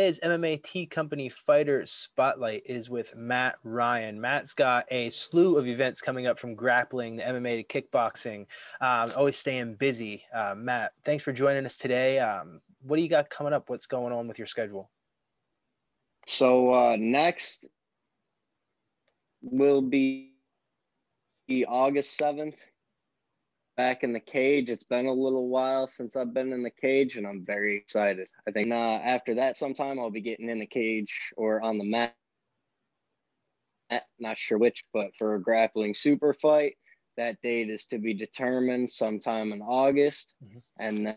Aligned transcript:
today's 0.00 0.18
MMA 0.20 0.62
T 0.62 0.86
Company 0.86 1.28
Fighter 1.28 1.84
Spotlight 1.84 2.62
is 2.64 2.88
with 2.88 3.14
Matt 3.14 3.56
Ryan. 3.64 4.18
Matt's 4.18 4.54
got 4.54 4.86
a 4.90 5.10
slew 5.10 5.58
of 5.58 5.66
events 5.66 6.00
coming 6.00 6.26
up 6.26 6.38
from 6.38 6.54
grappling 6.54 7.18
to 7.18 7.22
MMA 7.22 7.66
to 7.66 7.82
kickboxing. 7.82 8.46
Um, 8.80 9.12
always 9.14 9.36
staying 9.36 9.74
busy. 9.74 10.24
Uh, 10.34 10.54
Matt, 10.56 10.92
thanks 11.04 11.22
for 11.22 11.34
joining 11.34 11.66
us 11.66 11.76
today. 11.76 12.18
Um, 12.18 12.62
what 12.80 12.96
do 12.96 13.02
you 13.02 13.10
got 13.10 13.28
coming 13.28 13.52
up? 13.52 13.68
What's 13.68 13.84
going 13.84 14.14
on 14.14 14.26
with 14.26 14.38
your 14.38 14.46
schedule? 14.46 14.90
So 16.26 16.72
uh, 16.72 16.96
next 16.98 17.68
will 19.42 19.82
be 19.82 20.32
August 21.68 22.16
seventh 22.16 22.64
back 23.80 24.04
in 24.04 24.12
the 24.12 24.20
cage. 24.20 24.68
It's 24.68 24.84
been 24.84 25.06
a 25.06 25.12
little 25.12 25.48
while 25.48 25.86
since 25.86 26.14
I've 26.14 26.34
been 26.34 26.52
in 26.52 26.62
the 26.62 26.70
cage, 26.70 27.16
and 27.16 27.26
I'm 27.26 27.46
very 27.46 27.78
excited. 27.78 28.28
I 28.46 28.50
think 28.50 28.70
uh, 28.70 28.74
after 28.74 29.36
that, 29.36 29.56
sometime 29.56 29.98
I'll 29.98 30.10
be 30.10 30.20
getting 30.20 30.50
in 30.50 30.58
the 30.58 30.66
cage 30.66 31.32
or 31.34 31.62
on 31.62 31.78
the 31.78 31.84
mat. 31.84 32.14
Not 34.18 34.36
sure 34.36 34.58
which, 34.58 34.84
but 34.92 35.16
for 35.16 35.34
a 35.34 35.40
grappling 35.40 35.94
super 35.94 36.34
fight, 36.34 36.74
that 37.16 37.40
date 37.40 37.70
is 37.70 37.86
to 37.86 37.96
be 37.96 38.12
determined 38.12 38.90
sometime 38.90 39.50
in 39.50 39.62
August, 39.62 40.34
mm-hmm. 40.44 40.58
and 40.78 41.06
then, 41.06 41.16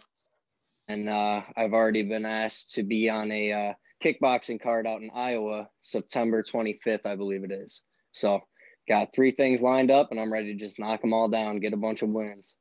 and 0.88 1.09
uh, 1.09 1.41
I've 1.58 1.73
already 1.73 2.03
been 2.03 2.25
asked 2.25 2.75
to 2.75 2.84
be 2.84 3.09
on 3.09 3.30
a 3.30 3.52
uh, 3.52 3.73
kickboxing 4.02 4.61
card 4.61 4.88
out 4.88 5.02
in 5.02 5.11
Iowa, 5.14 5.67
September 5.81 6.41
25th, 6.41 7.05
I 7.05 7.17
believe 7.17 7.44
it 7.44 7.52
is. 7.52 7.84
So 8.14 8.39
got 8.88 9.14
three 9.14 9.32
things 9.32 9.62
lined 9.62 9.92
up 9.92 10.12
and 10.12 10.20
I'm 10.20 10.32
ready 10.32 10.54
to 10.54 10.60
just 10.60 10.80
knock 10.80 11.02
them 11.02 11.14
all 11.14 11.28
down, 11.28 11.60
get 11.60 11.73
a 11.73 11.78
bunch 11.78 12.02
of 12.02 12.10
wins. 12.10 12.56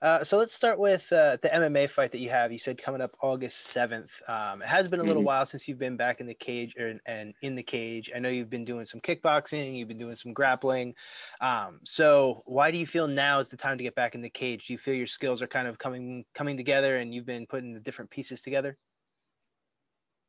Uh, 0.00 0.22
so 0.22 0.38
let's 0.38 0.54
start 0.54 0.78
with 0.78 1.12
uh, 1.12 1.36
the 1.42 1.48
MMA 1.48 1.90
fight 1.90 2.12
that 2.12 2.20
you 2.20 2.30
have. 2.30 2.52
You 2.52 2.58
said 2.58 2.80
coming 2.80 3.00
up 3.00 3.16
August 3.20 3.74
7th. 3.74 4.08
Um, 4.28 4.62
it 4.62 4.68
has 4.68 4.86
been 4.86 5.00
a 5.00 5.02
little 5.02 5.22
mm-hmm. 5.22 5.26
while 5.26 5.46
since 5.46 5.66
you've 5.66 5.78
been 5.78 5.96
back 5.96 6.20
in 6.20 6.26
the 6.26 6.34
cage 6.34 6.76
or, 6.78 7.00
and 7.06 7.34
in 7.42 7.56
the 7.56 7.64
cage. 7.64 8.10
I 8.14 8.20
know 8.20 8.28
you've 8.28 8.50
been 8.50 8.64
doing 8.64 8.86
some 8.86 9.00
kickboxing, 9.00 9.74
you've 9.76 9.88
been 9.88 9.98
doing 9.98 10.14
some 10.14 10.32
grappling. 10.32 10.94
Um, 11.40 11.80
so 11.84 12.42
why 12.46 12.70
do 12.70 12.78
you 12.78 12.86
feel 12.86 13.08
now 13.08 13.40
is 13.40 13.48
the 13.48 13.56
time 13.56 13.76
to 13.78 13.84
get 13.84 13.96
back 13.96 14.14
in 14.14 14.22
the 14.22 14.30
cage? 14.30 14.68
Do 14.68 14.72
you 14.72 14.78
feel 14.78 14.94
your 14.94 15.08
skills 15.08 15.42
are 15.42 15.48
kind 15.48 15.66
of 15.66 15.78
coming 15.78 16.24
coming 16.32 16.56
together 16.56 16.98
and 16.98 17.12
you've 17.12 17.26
been 17.26 17.46
putting 17.46 17.74
the 17.74 17.80
different 17.80 18.10
pieces 18.10 18.40
together? 18.40 18.78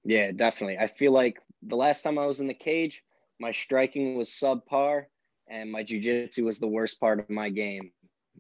Yeah, 0.04 0.32
definitely. 0.32 0.80
I 0.80 0.88
feel 0.88 1.12
like 1.12 1.38
the 1.62 1.76
last 1.76 2.02
time 2.02 2.18
I 2.18 2.26
was 2.26 2.40
in 2.40 2.48
the 2.48 2.54
cage, 2.56 3.04
my 3.40 3.52
striking 3.52 4.16
was 4.16 4.30
subpar 4.30 5.06
and 5.50 5.72
my 5.72 5.84
jujitsu 5.84 6.44
was 6.44 6.60
the 6.60 6.68
worst 6.68 7.00
part 7.00 7.20
of 7.20 7.30
my 7.30 7.50
game. 7.50 7.92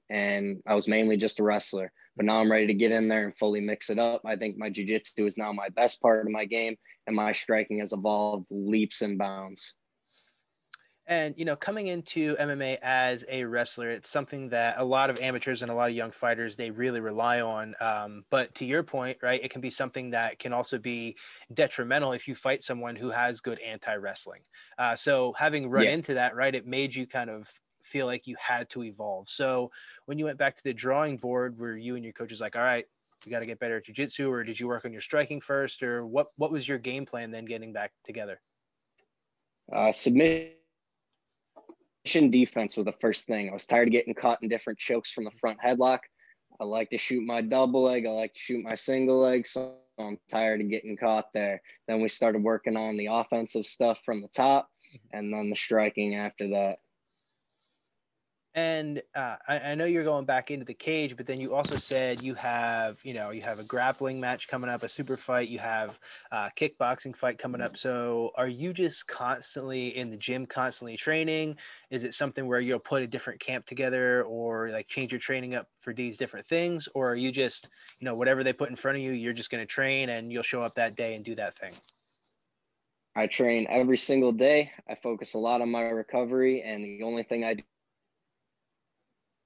And 0.10 0.62
I 0.66 0.76
was 0.76 0.88
mainly 0.88 1.18
just 1.18 1.40
a 1.40 1.44
wrestler. 1.44 1.92
But 2.16 2.26
now 2.26 2.40
I'm 2.40 2.52
ready 2.52 2.68
to 2.68 2.74
get 2.74 2.92
in 2.92 3.08
there 3.08 3.26
and 3.26 3.38
fully 3.38 3.62
mix 3.62 3.90
it 3.90 4.00
up. 4.00 4.22
I 4.26 4.36
think 4.36 4.58
my 4.58 4.70
jujitsu 4.70 5.28
is 5.28 5.38
now 5.38 5.54
my 5.54 5.70
best 5.70 6.02
part 6.02 6.26
of 6.26 6.32
my 6.32 6.46
game, 6.46 6.76
and 7.08 7.16
my 7.16 7.32
striking 7.32 7.80
has 7.80 7.94
evolved 7.94 8.48
leaps 8.50 9.02
and 9.02 9.18
bounds. 9.18 9.74
And 11.10 11.34
you 11.38 11.44
know, 11.44 11.56
coming 11.56 11.88
into 11.88 12.36
MMA 12.38 12.78
as 12.84 13.26
a 13.28 13.44
wrestler, 13.44 13.90
it's 13.90 14.12
something 14.12 14.48
that 14.50 14.76
a 14.78 14.84
lot 14.84 15.10
of 15.10 15.20
amateurs 15.20 15.64
and 15.64 15.72
a 15.72 15.74
lot 15.74 15.90
of 15.90 15.96
young 15.96 16.12
fighters 16.12 16.56
they 16.56 16.70
really 16.70 17.00
rely 17.00 17.42
on. 17.42 17.74
Um, 17.82 18.26
but 18.30 18.54
to 18.56 18.66
your 18.66 18.84
point, 18.84 19.18
right, 19.24 19.44
it 19.44 19.50
can 19.50 19.60
be 19.60 19.72
something 19.72 20.12
that 20.12 20.38
can 20.38 20.54
also 20.54 20.78
be 20.78 21.18
detrimental 21.52 22.12
if 22.12 22.28
you 22.28 22.36
fight 22.36 22.62
someone 22.62 22.96
who 22.96 23.10
has 23.10 23.42
good 23.42 23.60
anti 23.60 23.96
wrestling. 23.96 24.42
Uh, 24.78 24.96
so 24.96 25.34
having 25.36 25.68
run 25.68 25.86
yeah. 25.86 25.92
into 25.94 26.14
that, 26.14 26.36
right, 26.36 26.54
it 26.54 26.68
made 26.68 26.94
you 26.94 27.08
kind 27.08 27.32
of 27.32 27.50
feel 27.82 28.06
like 28.06 28.28
you 28.28 28.36
had 28.40 28.70
to 28.70 28.84
evolve. 28.84 29.28
So 29.30 29.72
when 30.06 30.20
you 30.20 30.26
went 30.26 30.38
back 30.38 30.58
to 30.58 30.64
the 30.64 30.76
drawing 30.76 31.18
board, 31.18 31.58
were 31.58 31.76
you 31.76 31.96
and 31.96 32.04
your 32.04 32.14
coaches 32.14 32.40
like, 32.40 32.56
all 32.56 32.62
right, 32.62 32.86
you 33.26 33.32
got 33.32 33.40
to 33.40 33.48
get 33.48 33.60
better 33.60 33.78
at 33.78 33.86
jiu-jitsu 33.86 34.32
or 34.32 34.44
did 34.44 34.60
you 34.60 34.68
work 34.68 34.86
on 34.86 34.94
your 34.94 35.02
striking 35.02 35.42
first 35.42 35.82
or 35.84 36.06
what 36.06 36.28
what 36.38 36.52
was 36.52 36.68
your 36.68 36.78
game 36.78 37.06
plan 37.06 37.32
then 37.32 37.44
getting 37.46 37.74
back 37.74 37.92
together 38.06 38.40
uh, 39.74 39.92
submit 39.92 40.59
defense 42.04 42.76
was 42.76 42.86
the 42.86 42.94
first 42.94 43.28
thing. 43.28 43.50
I 43.50 43.54
was 43.54 43.66
tired 43.66 43.88
of 43.88 43.92
getting 43.92 44.14
caught 44.14 44.42
in 44.42 44.50
different 44.50 44.80
chokes 44.80 45.12
from 45.12 45.26
the 45.26 45.32
front 45.32 45.60
headlock. 45.64 46.00
I 46.60 46.66
like 46.66 46.90
to 46.90 46.98
shoot 46.98 47.26
my 47.26 47.42
double 47.42 47.84
leg. 47.84 48.06
I 48.06 48.10
like 48.10 48.34
to 48.34 48.40
shoot 48.40 48.64
my 48.64 48.76
single 48.76 49.20
leg. 49.20 49.48
So 49.48 49.76
I'm 49.98 50.18
tired 50.30 50.62
of 50.62 50.70
getting 50.70 50.98
caught 50.98 51.28
there. 51.34 51.62
Then 51.88 52.02
we 52.02 52.10
started 52.10 52.44
working 52.44 52.76
on 52.76 52.98
the 52.98 53.08
offensive 53.08 53.66
stuff 53.66 54.00
from 54.06 54.22
the 54.22 54.28
top 54.30 54.68
and 55.14 55.34
then 55.34 55.50
the 55.50 55.56
striking 55.56 56.16
after 56.16 56.50
that. 56.50 56.78
And 58.60 59.02
uh, 59.16 59.38
I, 59.48 59.60
I, 59.60 59.76
know 59.76 59.86
you're 59.86 60.04
going 60.04 60.26
back 60.26 60.52
into 60.52 60.66
the 60.66 60.74
cage, 60.74 61.16
but 61.16 61.26
then 61.26 61.40
you 61.40 61.56
also 61.56 61.78
said 61.78 62.22
you 62.22 62.34
have, 62.34 62.98
you 63.04 63.14
know, 63.14 63.30
you 63.30 63.42
have 63.42 63.60
a 63.60 63.64
grappling 63.64 64.20
match 64.20 64.50
coming 64.50 64.70
up, 64.70 64.84
a 64.84 64.90
super 64.90 65.16
fight, 65.16 65.48
you 65.48 65.60
have 65.60 65.98
a 66.34 66.52
kickboxing 66.58 67.16
fight 67.16 67.38
coming 67.38 67.62
up. 67.62 67.78
So 67.78 68.32
are 68.36 68.50
you 68.50 68.74
just 68.74 69.08
constantly 69.08 69.96
in 69.96 70.10
the 70.10 70.18
gym, 70.18 70.46
constantly 70.46 70.98
training? 70.98 71.56
Is 71.90 72.04
it 72.04 72.14
something 72.14 72.48
where 72.48 72.60
you'll 72.60 72.80
put 72.80 73.02
a 73.02 73.08
different 73.08 73.40
camp 73.40 73.66
together 73.66 74.24
or 74.24 74.72
like 74.72 74.90
change 74.90 75.14
your 75.14 75.22
training 75.22 75.56
up 75.56 75.68
for 75.78 75.94
these 75.94 76.18
different 76.18 76.46
things? 76.46 76.90
Or 76.94 77.10
are 77.10 77.16
you 77.16 77.32
just, 77.32 77.70
you 78.00 78.06
know, 78.06 78.16
whatever 78.16 78.44
they 78.44 78.52
put 78.52 78.70
in 78.70 78.76
front 78.76 78.98
of 78.98 79.04
you, 79.04 79.14
you're 79.14 79.32
just 79.32 79.52
going 79.52 79.62
to 79.62 79.68
train 79.68 80.10
and 80.10 80.34
you'll 80.34 80.44
show 80.44 80.62
up 80.62 80.76
that 80.76 80.98
day 80.98 81.16
and 81.16 81.24
do 81.24 81.36
that 81.36 81.58
thing? 81.58 81.72
I 83.16 83.28
train 83.28 83.68
every 83.70 83.98
single 83.98 84.34
day. 84.34 84.72
I 84.88 84.96
focus 84.96 85.34
a 85.34 85.40
lot 85.40 85.62
on 85.62 85.70
my 85.70 85.82
recovery, 85.82 86.62
and 86.62 86.84
the 86.84 87.04
only 87.04 87.24
thing 87.24 87.44
I 87.44 87.58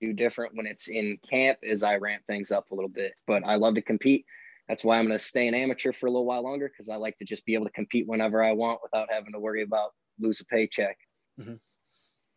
do 0.03 0.13
different 0.13 0.55
when 0.55 0.65
it's 0.65 0.87
in 0.87 1.17
camp 1.29 1.59
is 1.61 1.83
I 1.83 1.95
ramp 1.95 2.23
things 2.27 2.51
up 2.51 2.71
a 2.71 2.75
little 2.75 2.89
bit. 2.89 3.13
But 3.25 3.47
I 3.47 3.55
love 3.55 3.75
to 3.75 3.81
compete. 3.81 4.25
That's 4.67 4.83
why 4.83 4.97
I'm 4.97 5.05
going 5.05 5.17
to 5.17 5.23
stay 5.23 5.47
an 5.47 5.55
amateur 5.55 5.91
for 5.91 6.07
a 6.07 6.09
little 6.09 6.25
while 6.25 6.43
longer 6.43 6.69
because 6.69 6.89
I 6.89 6.95
like 6.95 7.17
to 7.19 7.25
just 7.25 7.45
be 7.45 7.53
able 7.53 7.65
to 7.65 7.71
compete 7.71 8.07
whenever 8.07 8.43
I 8.43 8.53
want 8.53 8.79
without 8.81 9.07
having 9.11 9.33
to 9.33 9.39
worry 9.39 9.63
about 9.63 9.91
lose 10.19 10.39
a 10.41 10.45
paycheck. 10.45 10.97
Mm-hmm. 11.39 11.55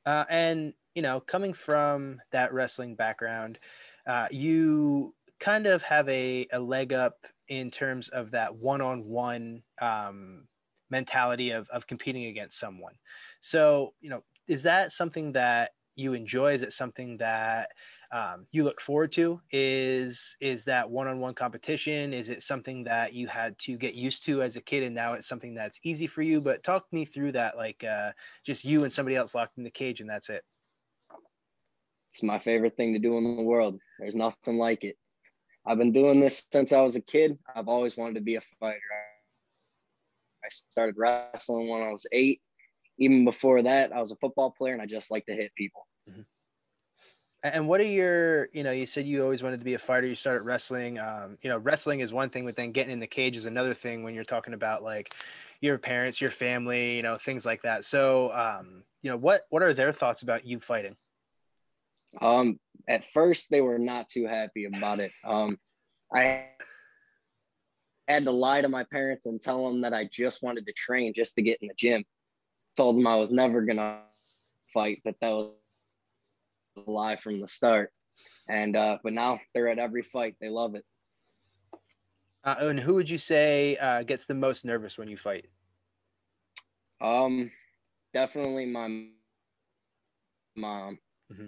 Uh, 0.04 0.25
and 0.31 0.72
you 0.94 1.03
know, 1.03 1.21
coming 1.21 1.53
from 1.53 2.19
that 2.32 2.53
wrestling 2.54 2.94
background, 2.97 3.59
uh, 4.06 4.28
you 4.31 5.15
kind 5.38 5.66
of 5.66 5.83
have 5.83 6.09
a, 6.09 6.47
a 6.53 6.59
leg 6.59 6.93
up 6.93 7.16
in 7.48 7.71
terms 7.71 8.09
of 8.09 8.31
that 8.31 8.54
one-on-one 8.56 9.62
um, 9.81 10.48
mentality 10.91 11.50
of, 11.50 11.69
of 11.69 11.87
competing 11.87 12.27
against 12.27 12.59
someone. 12.59 12.94
So, 13.41 13.93
you 14.00 14.10
know, 14.10 14.22
is 14.48 14.62
that 14.62 14.91
something 14.91 15.33
that 15.33 15.72
you 15.97 16.15
enjoy? 16.15 16.55
Is 16.55 16.62
it 16.62 16.73
something 16.73 17.17
that 17.19 17.71
um, 18.12 18.47
you 18.53 18.65
look 18.65 18.81
forward 18.81 19.12
to? 19.12 19.41
Is 19.51 20.37
is 20.41 20.65
that 20.65 20.89
one-on-one 20.89 21.34
competition? 21.34 22.12
Is 22.12 22.29
it 22.29 22.43
something 22.43 22.84
that 22.84 23.12
you 23.15 23.27
had 23.27 23.59
to 23.61 23.77
get 23.77 23.95
used 23.95 24.25
to 24.27 24.43
as 24.43 24.57
a 24.57 24.61
kid, 24.61 24.83
and 24.83 24.95
now 24.95 25.15
it's 25.15 25.29
something 25.29 25.55
that's 25.55 25.81
easy 25.83 26.07
for 26.07 26.23
you? 26.23 26.41
But 26.41 26.62
talk 26.62 26.84
me 26.93 27.05
through 27.05 27.33
that, 27.33 27.57
like 27.57 27.83
uh, 27.83 28.12
just 28.45 28.65
you 28.65 28.84
and 28.84 28.93
somebody 28.93 29.17
else 29.17 29.34
locked 29.34 29.59
in 29.59 29.65
the 29.65 29.71
cage, 29.71 30.01
and 30.01 30.09
that's 30.09 30.29
it. 30.29 30.45
It's 32.11 32.23
my 32.23 32.39
favorite 32.39 32.77
thing 32.77 32.93
to 32.93 32.99
do 32.99 33.19
in 33.19 33.37
the 33.37 33.43
world. 33.43 33.78
There's 33.99 34.15
nothing 34.15 34.59
like 34.59 34.84
it. 34.84 34.97
I've 35.67 35.78
been 35.78 35.93
doing 35.93 36.21
this 36.21 36.47
since 36.53 36.73
I 36.73 36.81
was 36.81 36.95
a 36.95 37.01
kid. 37.01 37.39
I've 37.55 37.69
always 37.69 37.97
wanted 37.97 38.15
to 38.15 38.21
be 38.21 38.37
a 38.37 38.41
fighter. 38.61 38.81
I 40.45 40.49
started 40.49 40.95
wrestling 40.97 41.69
when 41.69 41.83
I 41.83 41.93
was 41.93 42.07
eight 42.13 42.41
even 42.99 43.25
before 43.25 43.62
that, 43.62 43.93
I 43.93 44.01
was 44.01 44.12
a 44.12 44.17
football 44.17 44.51
player 44.51 44.73
and 44.73 44.83
I 44.83 44.87
just 44.87 45.11
like 45.11 45.27
to 45.27 45.34
hit 45.34 45.55
people. 45.55 45.87
Mm-hmm. 46.11 46.23
And 47.43 47.69
what 47.69 47.81
are 47.81 47.84
your, 47.84 48.49
you 48.53 48.65
know, 48.65 48.73
you 48.73 48.87
said 48.87 49.07
you 49.07 49.23
always 49.23 49.43
wanted 49.43 49.61
to 49.61 49.65
be 49.65 49.75
a 49.75 49.79
fighter. 49.79 50.07
You 50.07 50.17
started 50.17 50.45
wrestling. 50.45 50.99
Um, 50.99 51.39
you 51.43 51.51
know, 51.51 51.59
wrestling 51.59 52.01
is 52.01 52.12
one 52.12 52.31
thing, 52.31 52.45
but 52.45 52.57
then 52.57 52.73
getting 52.73 52.93
in 52.93 52.99
the 52.99 53.07
cage 53.07 53.37
is 53.37 53.45
another 53.45 53.75
thing 53.75 54.03
when 54.03 54.15
you're 54.15 54.25
talking 54.25 54.55
about 54.55 54.83
like 54.83 55.15
your 55.61 55.79
parents, 55.79 56.21
your 56.21 56.31
family, 56.31 56.97
you 56.97 57.03
know, 57.03 57.17
things 57.17 57.47
like 57.47 57.62
that. 57.62 57.84
So, 57.84 58.33
um, 58.33 58.83
you 59.03 59.11
know, 59.11 59.17
what 59.17 59.43
what 59.51 59.63
are 59.63 59.75
their 59.75 59.93
thoughts 59.93 60.23
about 60.23 60.47
you 60.47 60.59
fighting? 60.59 60.97
Um, 62.21 62.59
at 62.89 63.04
first, 63.13 63.51
they 63.51 63.60
were 63.60 63.78
not 63.78 64.09
too 64.09 64.27
happy 64.27 64.65
about 64.65 64.98
it. 65.01 65.13
Um, 65.25 65.59
I 66.13 66.47
had 68.09 68.25
to 68.25 68.33
lie 68.33 68.63
to 68.63 68.69
my 68.69 68.84
parents 68.84 69.27
and 69.27 69.41
tell 69.41 69.66
them 69.66 69.83
that 69.83 69.93
I 69.93 70.09
just 70.10 70.43
wanted 70.43 70.66
to 70.66 70.72
train 70.72 71.13
just 71.13 71.37
to 71.37 71.43
get 71.43 71.59
in 71.60 71.69
the 71.69 71.75
gym 71.75 72.04
told 72.77 72.97
them 72.97 73.07
I 73.07 73.17
was 73.17 73.31
never 73.31 73.63
gonna 73.63 74.01
fight, 74.73 75.01
but 75.05 75.17
that 75.21 75.31
was 75.31 75.53
a 76.87 76.91
lie 76.91 77.17
from 77.17 77.41
the 77.41 77.49
start. 77.49 77.93
And 78.49 78.77
uh, 78.77 78.99
but 79.03 79.13
now 79.13 79.41
they're 79.55 79.69
at 79.69 79.78
every 79.78 80.03
fight. 80.03 80.37
They 80.41 80.49
love 80.49 80.75
it. 80.75 80.84
Uh, 82.45 82.55
and 82.61 82.78
who 82.78 82.95
would 82.95 83.11
you 83.11 83.19
say 83.19 83.77
uh, 83.77 84.03
gets 84.05 84.27
the 84.27 84.34
most 84.34 84.65
nervous 84.65 84.97
when 84.97 85.09
you 85.09 85.17
fight? 85.17 85.47
Um, 87.01 87.51
definitely 88.15 88.67
my 88.67 89.09
mom. 90.57 90.99
Mm-hmm. 91.33 91.47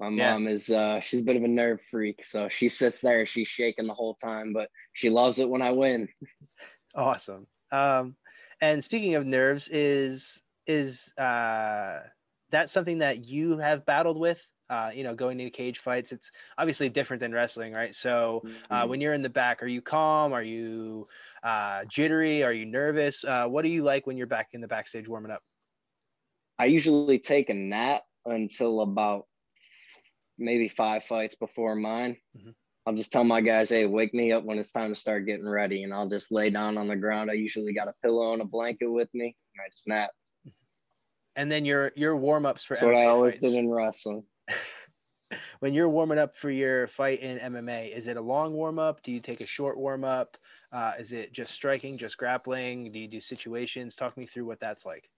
My 0.00 0.08
mom 0.10 0.44
yeah. 0.44 0.50
is 0.50 0.70
uh 0.70 1.00
she's 1.00 1.20
a 1.20 1.24
bit 1.24 1.36
of 1.36 1.44
a 1.44 1.48
nerve 1.48 1.80
freak, 1.90 2.24
so 2.24 2.48
she 2.48 2.68
sits 2.68 3.00
there, 3.00 3.26
she's 3.26 3.48
shaking 3.48 3.86
the 3.86 3.94
whole 3.94 4.14
time, 4.14 4.52
but 4.52 4.68
she 4.92 5.10
loves 5.10 5.38
it 5.38 5.48
when 5.48 5.62
I 5.62 5.70
win. 5.72 6.08
Awesome. 6.94 7.46
Um, 7.70 8.16
and 8.60 8.82
speaking 8.84 9.14
of 9.14 9.26
nerves, 9.26 9.68
is 9.68 10.40
is 10.66 11.12
uh, 11.16 12.08
that 12.50 12.70
something 12.70 12.98
that 12.98 13.24
you 13.24 13.58
have 13.58 13.84
battled 13.86 14.18
with 14.18 14.46
Uh, 14.70 14.90
you 14.94 15.02
know, 15.02 15.14
going 15.14 15.40
into 15.40 15.50
cage 15.50 15.78
fights, 15.78 16.12
it's 16.12 16.30
obviously 16.58 16.90
different 16.90 17.20
than 17.20 17.32
wrestling, 17.32 17.72
right? 17.72 17.94
So, 17.94 18.44
uh, 18.70 18.84
Mhm. 18.84 18.88
when 18.88 19.00
you're 19.00 19.14
in 19.14 19.22
the 19.22 19.30
back, 19.30 19.62
are 19.62 19.66
you 19.66 19.80
calm? 19.80 20.34
Are 20.34 20.42
you 20.42 21.06
uh, 21.42 21.86
jittery? 21.86 22.42
Are 22.44 22.52
you 22.52 22.66
nervous? 22.66 23.24
Uh, 23.24 23.46
what 23.48 23.62
do 23.62 23.70
you 23.70 23.82
like 23.82 24.06
when 24.06 24.18
you're 24.18 24.26
back 24.26 24.48
in 24.52 24.60
the 24.60 24.68
backstage 24.68 25.08
warming 25.08 25.32
up? 25.32 25.42
I 26.58 26.66
usually 26.66 27.18
take 27.18 27.50
a 27.50 27.54
nap 27.54 28.04
until 28.24 28.80
about 28.80 29.26
maybe 30.38 30.68
five 30.68 31.04
fights 31.04 31.34
before 31.34 31.74
mine. 31.74 32.18
Mhm. 32.34 32.54
I'll 32.88 32.94
just 32.94 33.12
tell 33.12 33.22
my 33.22 33.42
guys, 33.42 33.68
hey, 33.68 33.84
wake 33.84 34.14
me 34.14 34.32
up 34.32 34.44
when 34.44 34.58
it's 34.58 34.72
time 34.72 34.94
to 34.94 34.98
start 34.98 35.26
getting 35.26 35.46
ready. 35.46 35.82
And 35.82 35.92
I'll 35.92 36.08
just 36.08 36.32
lay 36.32 36.48
down 36.48 36.78
on 36.78 36.88
the 36.88 36.96
ground. 36.96 37.30
I 37.30 37.34
usually 37.34 37.74
got 37.74 37.86
a 37.86 37.92
pillow 38.02 38.32
and 38.32 38.40
a 38.40 38.46
blanket 38.46 38.90
with 38.90 39.10
me. 39.12 39.26
And 39.26 39.60
I 39.62 39.68
just 39.70 39.86
nap. 39.86 40.08
And 41.36 41.52
then 41.52 41.66
your 41.66 41.92
your 41.96 42.16
warm 42.16 42.46
ups 42.46 42.64
for 42.64 42.76
That's 42.76 42.86
what 42.86 42.96
I 42.96 43.04
always 43.04 43.34
fights. 43.34 43.52
did 43.52 43.58
in 43.62 43.70
wrestling. 43.70 44.24
when 45.60 45.74
you're 45.74 45.90
warming 45.90 46.18
up 46.18 46.34
for 46.34 46.50
your 46.50 46.86
fight 46.86 47.20
in 47.20 47.38
MMA, 47.52 47.94
is 47.94 48.06
it 48.06 48.16
a 48.16 48.22
long 48.22 48.54
warm 48.54 48.78
up? 48.78 49.02
Do 49.02 49.12
you 49.12 49.20
take 49.20 49.42
a 49.42 49.46
short 49.46 49.76
warm 49.76 50.02
up? 50.02 50.38
Uh, 50.72 50.92
is 50.98 51.12
it 51.12 51.34
just 51.34 51.52
striking, 51.52 51.98
just 51.98 52.16
grappling? 52.16 52.90
Do 52.90 52.98
you 52.98 53.08
do 53.08 53.20
situations? 53.20 53.96
Talk 53.96 54.16
me 54.16 54.24
through 54.24 54.46
what 54.46 54.60
that's 54.60 54.86
like. 54.86 55.10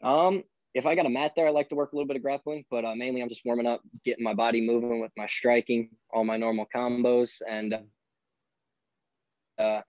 Um, 0.00 0.44
if 0.74 0.86
I 0.86 0.94
got 0.94 1.06
a 1.06 1.10
mat 1.10 1.32
there, 1.36 1.46
I 1.46 1.50
like 1.50 1.68
to 1.68 1.74
work 1.74 1.92
a 1.92 1.96
little 1.96 2.06
bit 2.06 2.16
of 2.16 2.22
grappling, 2.22 2.64
but 2.70 2.84
uh, 2.84 2.94
mainly 2.94 3.20
I'm 3.20 3.28
just 3.28 3.44
warming 3.44 3.66
up, 3.66 3.82
getting 4.04 4.24
my 4.24 4.34
body 4.34 4.60
moving 4.60 5.00
with 5.00 5.12
my 5.16 5.26
striking, 5.26 5.90
all 6.10 6.24
my 6.24 6.36
normal 6.36 6.66
combos, 6.74 7.42
and 7.48 7.76
uh, 9.58 9.80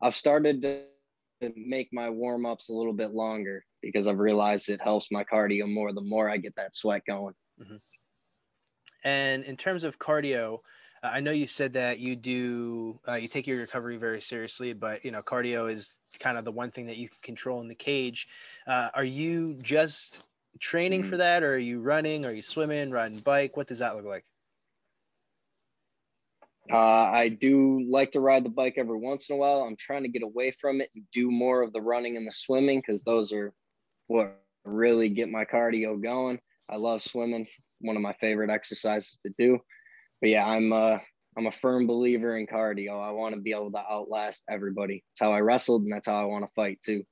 I've 0.00 0.16
started 0.16 0.62
to 0.62 1.52
make 1.56 1.88
my 1.92 2.10
warm 2.10 2.44
ups 2.46 2.68
a 2.70 2.72
little 2.72 2.92
bit 2.92 3.12
longer 3.12 3.64
because 3.82 4.06
I've 4.06 4.18
realized 4.18 4.68
it 4.68 4.80
helps 4.80 5.10
my 5.10 5.24
cardio 5.24 5.72
more 5.72 5.92
the 5.92 6.00
more 6.00 6.28
I 6.28 6.36
get 6.36 6.54
that 6.56 6.74
sweat 6.74 7.02
going. 7.06 7.34
And 9.04 9.44
in 9.44 9.56
terms 9.56 9.84
of 9.84 9.98
cardio, 9.98 10.58
uh, 11.02 11.08
I 11.08 11.20
know 11.20 11.32
you 11.32 11.46
said 11.46 11.72
that 11.72 11.98
you 11.98 12.14
do 12.14 13.00
uh, 13.08 13.14
you 13.14 13.28
take 13.28 13.46
your 13.46 13.58
recovery 13.58 13.96
very 13.96 14.20
seriously, 14.20 14.72
but 14.72 15.04
you 15.04 15.10
know 15.10 15.22
cardio 15.22 15.72
is 15.72 15.96
kind 16.20 16.38
of 16.38 16.44
the 16.44 16.52
one 16.52 16.70
thing 16.70 16.86
that 16.86 16.96
you 16.96 17.08
can 17.08 17.18
control 17.22 17.60
in 17.60 17.68
the 17.68 17.74
cage. 17.74 18.28
Uh, 18.66 18.88
are 18.94 19.04
you 19.04 19.54
just 19.62 20.24
training 20.60 21.04
for 21.04 21.16
that, 21.18 21.42
or 21.42 21.54
are 21.54 21.58
you 21.58 21.80
running? 21.80 22.24
Are 22.24 22.32
you 22.32 22.42
swimming, 22.42 22.90
riding 22.90 23.20
bike? 23.20 23.56
What 23.56 23.68
does 23.68 23.78
that 23.78 23.96
look 23.96 24.04
like? 24.04 24.24
Uh, 26.70 26.76
I 26.76 27.28
do 27.28 27.84
like 27.90 28.12
to 28.12 28.20
ride 28.20 28.44
the 28.44 28.50
bike 28.50 28.74
every 28.76 28.96
once 28.96 29.28
in 29.28 29.34
a 29.34 29.38
while. 29.38 29.62
I'm 29.62 29.76
trying 29.76 30.04
to 30.04 30.08
get 30.08 30.22
away 30.22 30.52
from 30.60 30.80
it 30.80 30.90
and 30.94 31.04
do 31.12 31.30
more 31.30 31.62
of 31.62 31.72
the 31.72 31.80
running 31.80 32.16
and 32.16 32.26
the 32.26 32.32
swimming 32.32 32.80
because 32.80 33.02
those 33.02 33.32
are 33.32 33.52
what 34.06 34.40
really 34.64 35.08
get 35.08 35.28
my 35.28 35.44
cardio 35.44 36.00
going. 36.00 36.38
I 36.68 36.76
love 36.76 37.02
swimming, 37.02 37.48
one 37.80 37.96
of 37.96 38.02
my 38.02 38.12
favorite 38.14 38.50
exercises 38.50 39.18
to 39.26 39.32
do. 39.38 39.58
But 40.20 40.30
yeah, 40.30 40.46
I'm 40.46 40.72
uh, 40.72 40.98
I'm 41.36 41.46
a 41.46 41.52
firm 41.52 41.86
believer 41.86 42.36
in 42.36 42.46
cardio. 42.46 43.02
I 43.02 43.10
want 43.10 43.34
to 43.34 43.40
be 43.40 43.52
able 43.52 43.72
to 43.72 43.78
outlast 43.78 44.44
everybody. 44.48 45.02
That's 45.10 45.26
how 45.26 45.32
I 45.32 45.40
wrestled, 45.40 45.82
and 45.82 45.92
that's 45.92 46.06
how 46.06 46.20
I 46.20 46.24
want 46.24 46.46
to 46.46 46.52
fight 46.54 46.80
too. 46.80 47.02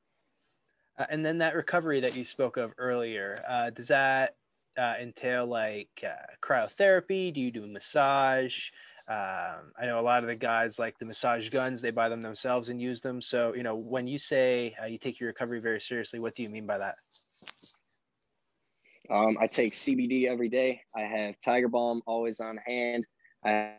Uh, 1.00 1.06
and 1.08 1.24
then 1.24 1.38
that 1.38 1.54
recovery 1.54 2.00
that 2.00 2.14
you 2.14 2.26
spoke 2.26 2.58
of 2.58 2.74
earlier, 2.76 3.42
uh, 3.48 3.70
does 3.70 3.88
that 3.88 4.34
uh, 4.78 4.94
entail 5.00 5.46
like 5.46 5.88
uh, 6.04 6.10
cryotherapy? 6.42 7.32
Do 7.32 7.40
you 7.40 7.50
do 7.50 7.66
massage? 7.66 8.68
Um, 9.08 9.72
I 9.80 9.86
know 9.86 9.98
a 9.98 10.02
lot 10.02 10.22
of 10.22 10.28
the 10.28 10.36
guys 10.36 10.78
like 10.78 10.98
the 10.98 11.06
massage 11.06 11.48
guns; 11.48 11.80
they 11.80 11.90
buy 11.90 12.10
them 12.10 12.20
themselves 12.20 12.68
and 12.68 12.78
use 12.78 13.00
them. 13.00 13.22
So, 13.22 13.54
you 13.54 13.62
know, 13.62 13.76
when 13.76 14.06
you 14.06 14.18
say 14.18 14.76
uh, 14.80 14.86
you 14.86 14.98
take 14.98 15.18
your 15.18 15.28
recovery 15.28 15.60
very 15.60 15.80
seriously, 15.80 16.18
what 16.18 16.34
do 16.34 16.42
you 16.42 16.50
mean 16.50 16.66
by 16.66 16.76
that? 16.76 16.96
Um, 19.08 19.38
I 19.40 19.46
take 19.46 19.72
CBD 19.72 20.26
every 20.26 20.50
day. 20.50 20.82
I 20.94 21.00
have 21.00 21.36
Tiger 21.42 21.68
Balm 21.68 22.02
always 22.06 22.40
on 22.40 22.58
hand. 22.58 23.06
I 23.42 23.72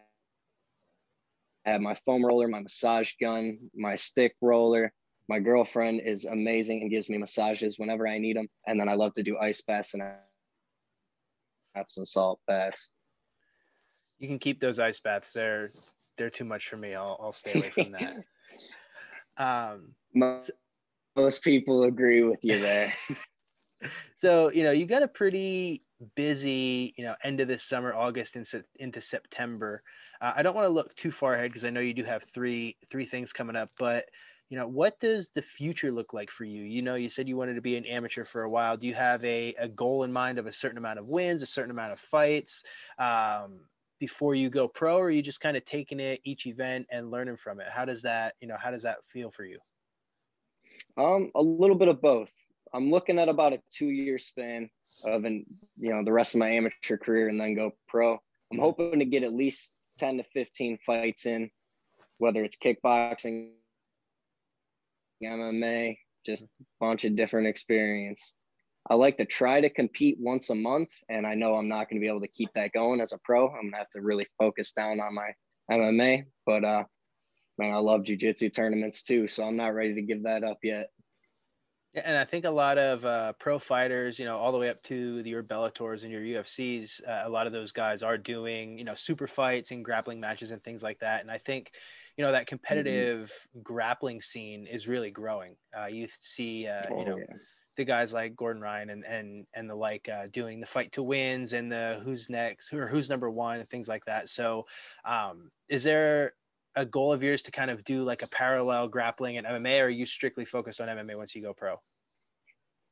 have 1.65 1.81
my 1.81 1.93
foam 2.03 2.25
roller, 2.25 2.47
my 2.47 2.61
massage 2.61 3.11
gun, 3.21 3.59
my 3.75 3.95
stick 3.95 4.33
roller. 4.41 4.91
My 5.31 5.39
girlfriend 5.39 6.01
is 6.01 6.25
amazing 6.25 6.81
and 6.81 6.91
gives 6.91 7.07
me 7.07 7.17
massages 7.17 7.79
whenever 7.79 8.05
I 8.05 8.17
need 8.17 8.35
them. 8.35 8.49
And 8.67 8.77
then 8.77 8.89
I 8.89 8.95
love 8.95 9.13
to 9.13 9.23
do 9.23 9.37
ice 9.37 9.61
baths 9.61 9.93
and 9.93 10.03
Epsom 11.73 12.03
salt 12.03 12.41
baths. 12.47 12.89
You 14.19 14.27
can 14.27 14.39
keep 14.39 14.59
those 14.59 14.77
ice 14.77 14.99
baths. 14.99 15.31
They're 15.31 15.69
they're 16.17 16.29
too 16.29 16.43
much 16.43 16.67
for 16.67 16.75
me. 16.75 16.95
I'll 16.95 17.17
I'll 17.21 17.31
stay 17.31 17.53
away 17.57 17.69
from 17.69 17.93
that. 17.93 18.15
Um, 19.37 19.95
most, 20.13 20.51
most 21.15 21.41
people 21.41 21.83
agree 21.83 22.21
with 22.21 22.43
you 22.43 22.59
there. 22.59 22.93
so 24.21 24.51
you 24.51 24.63
know 24.63 24.71
you 24.71 24.85
got 24.85 25.01
a 25.01 25.07
pretty 25.07 25.81
busy 26.15 26.93
you 26.97 27.03
know 27.03 27.15
end 27.23 27.39
of 27.39 27.47
this 27.47 27.63
summer 27.63 27.93
august 27.93 28.35
into, 28.35 28.63
into 28.75 29.01
september 29.01 29.81
uh, 30.21 30.33
i 30.35 30.43
don't 30.43 30.55
want 30.55 30.65
to 30.67 30.73
look 30.73 30.93
too 30.95 31.11
far 31.11 31.35
ahead 31.35 31.49
because 31.49 31.65
i 31.65 31.69
know 31.69 31.79
you 31.79 31.93
do 31.93 32.03
have 32.03 32.23
three 32.33 32.75
three 32.91 33.05
things 33.05 33.33
coming 33.33 33.55
up 33.55 33.69
but 33.79 34.05
you 34.51 34.57
know 34.57 34.67
what 34.67 34.99
does 34.99 35.29
the 35.29 35.41
future 35.41 35.93
look 35.93 36.13
like 36.13 36.29
for 36.29 36.43
you? 36.43 36.63
You 36.63 36.81
know 36.81 36.95
you 36.95 37.09
said 37.09 37.29
you 37.29 37.37
wanted 37.37 37.53
to 37.53 37.61
be 37.61 37.77
an 37.77 37.85
amateur 37.85 38.25
for 38.25 38.43
a 38.43 38.49
while. 38.49 38.75
Do 38.75 38.85
you 38.85 38.93
have 38.93 39.23
a, 39.23 39.55
a 39.57 39.69
goal 39.69 40.03
in 40.03 40.11
mind 40.11 40.37
of 40.37 40.45
a 40.45 40.51
certain 40.51 40.77
amount 40.77 40.99
of 40.99 41.07
wins 41.07 41.41
a 41.41 41.45
certain 41.45 41.71
amount 41.71 41.93
of 41.93 41.99
fights 41.99 42.61
um, 42.99 43.61
before 43.97 44.35
you 44.35 44.49
go 44.49 44.67
pro 44.67 44.97
or 44.97 45.05
are 45.05 45.09
you 45.09 45.21
just 45.21 45.39
kind 45.39 45.55
of 45.55 45.63
taking 45.65 46.01
it 46.01 46.19
each 46.25 46.47
event 46.47 46.85
and 46.91 47.11
learning 47.11 47.37
from 47.37 47.61
it? 47.61 47.67
How 47.71 47.85
does 47.85 48.01
that 48.01 48.33
you 48.41 48.49
know 48.49 48.57
how 48.61 48.71
does 48.71 48.83
that 48.83 48.97
feel 49.07 49.31
for 49.31 49.45
you? 49.45 49.57
Um, 50.97 51.31
a 51.33 51.41
little 51.41 51.77
bit 51.77 51.87
of 51.87 52.01
both. 52.01 52.29
I'm 52.73 52.91
looking 52.91 53.19
at 53.19 53.29
about 53.29 53.53
a 53.53 53.61
two 53.73 53.89
year 53.89 54.19
span 54.19 54.69
of 55.05 55.23
an 55.23 55.45
you 55.79 55.93
know 55.93 56.03
the 56.03 56.11
rest 56.11 56.35
of 56.35 56.39
my 56.39 56.49
amateur 56.49 56.97
career 56.97 57.29
and 57.29 57.39
then 57.39 57.55
go 57.55 57.71
pro. 57.87 58.19
I'm 58.51 58.59
hoping 58.59 58.99
to 58.99 59.05
get 59.05 59.23
at 59.23 59.33
least 59.33 59.81
10 59.99 60.17
to 60.17 60.23
15 60.33 60.79
fights 60.85 61.25
in, 61.25 61.49
whether 62.17 62.43
it's 62.43 62.57
kickboxing, 62.57 63.51
MMA, 65.23 65.97
just 66.25 66.43
a 66.43 66.47
bunch 66.79 67.05
of 67.05 67.15
different 67.15 67.47
experience. 67.47 68.33
I 68.89 68.95
like 68.95 69.17
to 69.17 69.25
try 69.25 69.61
to 69.61 69.69
compete 69.69 70.17
once 70.19 70.49
a 70.49 70.55
month, 70.55 70.89
and 71.09 71.27
I 71.27 71.35
know 71.35 71.55
I'm 71.55 71.67
not 71.67 71.89
going 71.89 71.99
to 71.99 72.03
be 72.03 72.07
able 72.07 72.21
to 72.21 72.27
keep 72.27 72.49
that 72.55 72.73
going 72.73 72.99
as 72.99 73.13
a 73.13 73.19
pro. 73.23 73.47
I'm 73.47 73.65
gonna 73.65 73.77
have 73.77 73.89
to 73.91 74.01
really 74.01 74.27
focus 74.39 74.73
down 74.73 74.99
on 74.99 75.13
my 75.13 75.31
MMA, 75.71 76.23
but 76.45 76.63
uh, 76.65 76.83
man, 77.57 77.73
I 77.73 77.77
love 77.77 78.01
jujitsu 78.01 78.53
tournaments 78.53 79.03
too, 79.03 79.27
so 79.27 79.43
I'm 79.43 79.55
not 79.55 79.75
ready 79.75 79.93
to 79.95 80.01
give 80.01 80.23
that 80.23 80.43
up 80.43 80.57
yet. 80.63 80.87
And 81.93 82.17
I 82.17 82.23
think 82.23 82.45
a 82.45 82.49
lot 82.49 82.77
of 82.77 83.05
uh, 83.05 83.33
pro 83.33 83.59
fighters, 83.59 84.17
you 84.17 84.23
know, 84.23 84.37
all 84.37 84.53
the 84.53 84.57
way 84.57 84.69
up 84.69 84.81
to 84.83 85.21
the, 85.23 85.29
your 85.29 85.43
Bellators 85.43 86.03
and 86.03 86.11
your 86.11 86.21
UFCs, 86.21 87.01
uh, 87.05 87.23
a 87.25 87.29
lot 87.29 87.47
of 87.47 87.53
those 87.53 87.73
guys 87.73 88.01
are 88.01 88.17
doing, 88.17 88.77
you 88.77 88.85
know, 88.85 88.95
super 88.95 89.27
fights 89.27 89.71
and 89.71 89.83
grappling 89.83 90.21
matches 90.21 90.51
and 90.51 90.63
things 90.63 90.81
like 90.81 90.99
that. 90.99 91.19
And 91.19 91.29
I 91.29 91.37
think, 91.37 91.71
you 92.17 92.25
know, 92.25 92.31
that 92.33 92.47
competitive 92.47 93.31
grappling 93.63 94.21
scene 94.21 94.67
is 94.67 94.87
really 94.87 95.11
growing. 95.11 95.57
Uh, 95.77 95.87
you 95.87 96.07
see, 96.21 96.67
uh, 96.67 96.89
you 96.91 97.05
Oh, 97.05 97.05
know, 97.05 97.17
yeah. 97.17 97.37
the 97.77 97.85
guys 97.85 98.13
like 98.13 98.35
Gordon 98.35 98.61
Ryan 98.61 98.89
and 98.89 99.05
and 99.05 99.47
and 99.53 99.69
the 99.69 99.75
like 99.75 100.09
uh, 100.09 100.27
doing 100.31 100.59
the 100.59 100.65
fight 100.67 100.91
to 100.93 101.03
wins 101.03 101.53
and 101.53 101.71
the 101.71 102.01
who's 102.03 102.29
next, 102.29 102.69
who 102.69 102.77
or 102.79 102.87
who's 102.87 103.09
number 103.09 103.29
one 103.29 103.59
and 103.59 103.69
things 103.69 103.87
like 103.87 104.05
that. 104.05 104.29
So, 104.29 104.65
um, 105.05 105.51
is 105.69 105.83
there 105.83 106.33
a 106.75 106.85
goal 106.85 107.13
of 107.13 107.23
yours 107.23 107.43
to 107.43 107.51
kind 107.51 107.71
of 107.71 107.83
do 107.83 108.03
like 108.03 108.21
a 108.23 108.27
parallel 108.27 108.87
grappling 108.87 109.37
and 109.37 109.47
MMA, 109.47 109.79
or 109.79 109.85
are 109.85 109.89
you 109.89 110.05
strictly 110.05 110.45
focused 110.45 110.81
on 110.81 110.87
MMA 110.89 111.17
once 111.17 111.35
you 111.35 111.41
go 111.41 111.53
pro? 111.53 111.77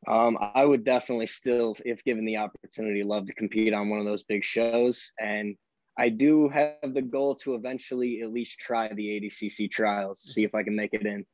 Um, 0.08 0.38
I 0.40 0.66
would 0.66 0.84
definitely 0.86 1.28
still, 1.28 1.76
if 1.86 2.04
given 2.04 2.26
the 2.26 2.38
opportunity, 2.38 3.04
love 3.04 3.26
to 3.28 3.34
compete 3.34 3.74
on 3.74 3.90
one 3.90 4.00
of 4.00 4.06
those 4.06 4.24
big 4.24 4.44
shows. 4.44 5.12
And 5.20 5.58
I 6.00 6.10
do 6.10 6.50
have 6.50 6.94
the 6.96 7.02
goal 7.04 7.36
to 7.38 7.56
eventually 7.56 8.22
at 8.22 8.32
least 8.32 8.60
try 8.60 8.92
the 8.94 9.12
ADCC 9.12 9.68
trials, 9.68 10.22
see 10.22 10.44
if 10.44 10.56
I 10.56 10.64
can 10.64 10.76
make 10.76 10.94
it 10.96 11.06
in. 11.06 11.26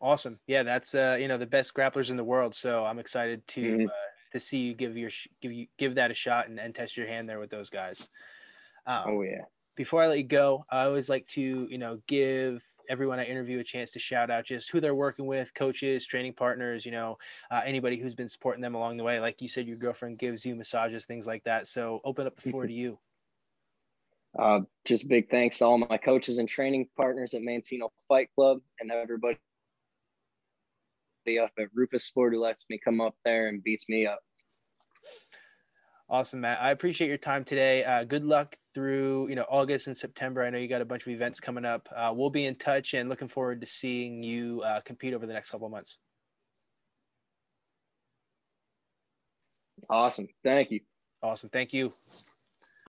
Awesome. 0.00 0.40
Yeah, 0.46 0.62
that's 0.62 0.94
uh, 0.94 1.18
you 1.20 1.28
know 1.28 1.36
the 1.36 1.46
best 1.46 1.74
grapplers 1.74 2.08
in 2.10 2.16
the 2.16 2.24
world. 2.24 2.54
So 2.54 2.84
I'm 2.86 2.98
excited 2.98 3.46
to 3.48 3.60
Mhm. 3.60 3.86
uh, 3.86 3.92
to 4.32 4.40
see 4.40 4.58
you 4.58 4.74
give 4.74 4.96
your 4.96 5.10
give 5.42 5.52
you 5.52 5.66
give 5.76 5.94
that 5.96 6.10
a 6.10 6.14
shot 6.14 6.48
and, 6.48 6.58
and 6.58 6.74
test 6.74 6.96
your 6.96 7.06
hand 7.06 7.28
there 7.28 7.38
with 7.38 7.50
those 7.50 7.68
guys. 7.68 8.08
Um, 8.86 9.04
Oh 9.04 9.22
yeah. 9.22 9.46
before 9.76 10.02
I 10.02 10.08
let 10.08 10.18
you 10.18 10.24
go, 10.24 10.64
I 10.70 10.84
always 10.84 11.08
like 11.10 11.26
to, 11.28 11.68
you 11.70 11.78
know, 11.78 12.02
give 12.08 12.64
everyone 12.88 13.20
I 13.20 13.24
interview 13.26 13.60
a 13.60 13.64
chance 13.64 13.92
to 13.92 14.00
shout 14.00 14.30
out 14.30 14.46
just 14.46 14.70
who 14.70 14.80
they're 14.80 14.94
working 14.94 15.26
with, 15.26 15.54
coaches, 15.54 16.06
training 16.06 16.34
partners, 16.34 16.86
you 16.86 16.92
know, 16.92 17.18
uh, 17.50 17.62
anybody 17.64 17.98
who's 18.00 18.14
been 18.16 18.28
supporting 18.28 18.62
them 18.62 18.74
along 18.76 18.98
the 18.98 19.04
way. 19.04 19.20
Like 19.20 19.42
you 19.42 19.48
said, 19.48 19.68
your 19.68 19.78
girlfriend 19.78 20.18
gives 20.18 20.44
you 20.46 20.56
massages, 20.56 21.06
things 21.06 21.26
like 21.26 21.44
that. 21.44 21.68
So 21.68 22.00
open 22.04 22.26
up 22.26 22.36
the 22.36 22.42
floor 22.42 22.66
to 22.68 22.72
you. 22.74 23.00
Uh, 24.38 24.60
just 24.84 25.08
big 25.08 25.28
thanks 25.28 25.58
to 25.58 25.64
all 25.64 25.78
my 25.78 25.96
coaches 25.96 26.38
and 26.38 26.48
training 26.48 26.86
partners 26.96 27.34
at 27.34 27.42
Mantino 27.42 27.88
Fight 28.08 28.28
Club 28.36 28.58
and 28.78 28.90
everybody 28.90 29.38
up 31.42 31.50
at 31.58 31.68
Roufusport 31.76 32.32
who 32.32 32.40
lets 32.40 32.64
me 32.68 32.80
come 32.82 33.00
up 33.00 33.14
there 33.24 33.48
and 33.48 33.62
beats 33.62 33.88
me 33.88 34.06
up. 34.06 34.18
Awesome, 36.08 36.40
Matt. 36.40 36.60
I 36.60 36.72
appreciate 36.72 37.06
your 37.06 37.18
time 37.18 37.44
today. 37.44 37.84
Uh, 37.84 38.02
good 38.02 38.24
luck 38.24 38.56
through 38.74 39.28
you 39.28 39.36
know 39.36 39.44
August 39.48 39.86
and 39.86 39.96
September. 39.96 40.42
I 40.42 40.50
know 40.50 40.58
you 40.58 40.66
got 40.66 40.80
a 40.80 40.84
bunch 40.84 41.02
of 41.02 41.12
events 41.12 41.38
coming 41.38 41.64
up. 41.64 41.88
Uh, 41.94 42.12
we'll 42.12 42.30
be 42.30 42.46
in 42.46 42.56
touch 42.56 42.94
and 42.94 43.08
looking 43.08 43.28
forward 43.28 43.60
to 43.60 43.66
seeing 43.66 44.22
you 44.22 44.60
uh, 44.62 44.80
compete 44.80 45.14
over 45.14 45.26
the 45.26 45.32
next 45.32 45.50
couple 45.50 45.66
of 45.66 45.70
months. 45.70 45.98
Awesome. 49.88 50.26
Thank 50.42 50.72
you. 50.72 50.80
Awesome. 51.22 51.48
Thank 51.50 51.72
you. 51.72 51.92